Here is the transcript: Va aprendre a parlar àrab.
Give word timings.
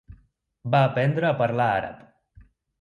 Va 0.77 0.81
aprendre 0.87 1.29
a 1.31 1.35
parlar 1.43 1.71
àrab. 1.77 2.03